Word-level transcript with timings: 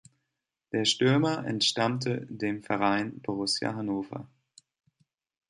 Der 0.71 0.85
Stürmer 0.85 1.45
entstammte 1.45 2.25
dem 2.27 2.63
Verein 2.63 3.19
Borussia 3.19 3.75
Hannover. 3.75 4.27